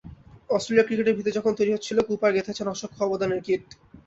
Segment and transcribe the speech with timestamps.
[0.49, 3.65] অস্ট্রেলিয়ার ক্রিকেটের ভিত্তি যখন তৈরি হচ্ছিল, কুপার গেঁথেছেন অসংখ্য অবদানের ইট।